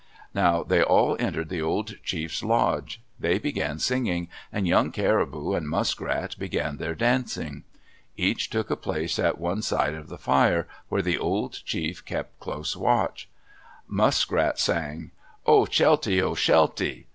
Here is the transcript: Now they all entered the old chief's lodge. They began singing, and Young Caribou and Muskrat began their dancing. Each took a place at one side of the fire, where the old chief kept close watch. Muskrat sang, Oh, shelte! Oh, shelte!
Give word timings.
Now 0.33 0.63
they 0.63 0.81
all 0.81 1.15
entered 1.19 1.49
the 1.49 1.61
old 1.61 1.97
chief's 2.03 2.41
lodge. 2.41 3.03
They 3.19 3.37
began 3.37 3.77
singing, 3.77 4.29
and 4.51 4.65
Young 4.67 4.91
Caribou 4.91 5.53
and 5.53 5.69
Muskrat 5.69 6.39
began 6.39 6.77
their 6.77 6.95
dancing. 6.95 7.65
Each 8.17 8.49
took 8.49 8.71
a 8.71 8.75
place 8.75 9.19
at 9.19 9.37
one 9.37 9.61
side 9.61 9.93
of 9.93 10.09
the 10.09 10.17
fire, 10.17 10.67
where 10.89 11.03
the 11.03 11.19
old 11.19 11.53
chief 11.65 12.03
kept 12.03 12.39
close 12.39 12.75
watch. 12.75 13.29
Muskrat 13.87 14.57
sang, 14.57 15.11
Oh, 15.45 15.65
shelte! 15.67 16.19
Oh, 16.19 16.33
shelte! 16.33 17.05